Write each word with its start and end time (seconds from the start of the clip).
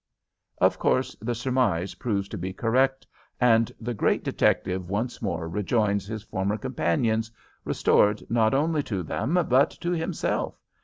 Of 0.57 0.79
course, 0.79 1.15
the 1.21 1.35
surmise 1.35 1.93
proves 1.93 2.27
to 2.29 2.37
be 2.39 2.53
correct, 2.53 3.05
and 3.39 3.71
the 3.79 3.93
great 3.93 4.23
detective 4.23 4.89
once 4.89 5.21
more 5.21 5.47
rejoins 5.47 6.07
his 6.07 6.23
former 6.23 6.57
companions, 6.57 7.29
restored 7.65 8.23
not 8.27 8.55
only 8.55 8.81
to 8.81 9.03
them, 9.03 9.35
but 9.47 9.69
to 9.79 9.91
himself. 9.91 10.59